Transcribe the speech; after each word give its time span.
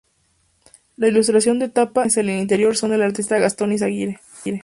La 0.97 1.09
ilustración 1.09 1.59
de 1.59 1.69
tapa 1.69 2.01
e 2.01 2.05
imágenes 2.05 2.17
en 2.17 2.29
el 2.35 2.39
interior 2.41 2.75
son 2.75 2.89
del 2.89 3.03
artista 3.03 3.37
Gastón 3.37 3.71
Izaguirre. 3.71 4.19